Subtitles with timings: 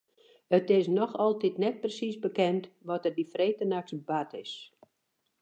[0.57, 4.53] It is noch altyd net presiis bekend wat der dy freedtenachts bard is.